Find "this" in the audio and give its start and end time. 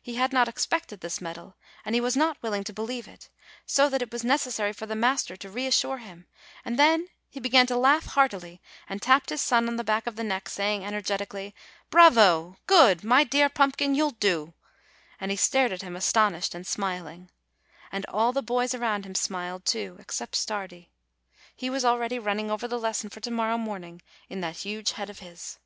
1.00-1.20